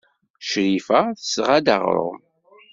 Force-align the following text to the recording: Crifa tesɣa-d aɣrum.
Crifa 0.47 0.99
tesɣa-d 1.17 1.67
aɣrum. 1.75 2.19